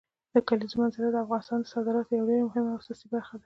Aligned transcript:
د 0.33 0.35
کلیزو 0.47 0.75
منظره 0.79 1.09
د 1.11 1.17
افغانستان 1.23 1.57
د 1.61 1.65
صادراتو 1.73 2.11
یوه 2.17 2.27
ډېره 2.29 2.45
مهمه 2.49 2.69
او 2.71 2.81
اساسي 2.81 3.05
برخه 3.13 3.33
ده. 3.37 3.39